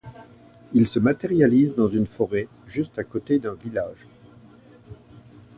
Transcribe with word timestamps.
Ils 0.73 0.87
se 0.87 0.97
matérialisent 0.97 1.75
dans 1.75 1.87
une 1.87 2.07
forêt 2.07 2.47
juste 2.65 2.97
à 2.97 3.03
côté 3.03 3.37
d'un 3.37 3.53
village. 3.53 4.07